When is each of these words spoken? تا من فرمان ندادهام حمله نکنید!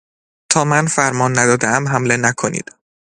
تا 0.51 0.61
من 0.71 0.85
فرمان 0.95 1.31
ندادهام 1.39 1.87
حمله 1.87 2.17
نکنید! 2.17 2.69